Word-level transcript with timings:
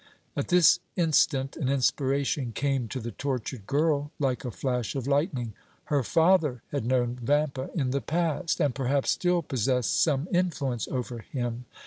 At 0.35 0.47
this 0.47 0.79
instant 0.95 1.55
an 1.57 1.69
inspiration 1.69 2.53
came 2.53 2.87
to 2.87 2.99
the 2.99 3.11
tortured 3.11 3.67
girl 3.67 4.09
like 4.17 4.43
a 4.43 4.49
flash 4.49 4.95
of 4.95 5.05
lightning. 5.05 5.53
Her 5.93 6.01
father 6.01 6.63
had 6.71 6.87
known 6.87 7.19
Vampa 7.21 7.69
in 7.75 7.91
the 7.91 8.01
past, 8.01 8.59
and, 8.59 8.73
perhaps, 8.73 9.11
still 9.11 9.43
possessed 9.43 10.01
some 10.01 10.27
influence 10.31 10.87
over 10.87 11.19
him. 11.19 11.65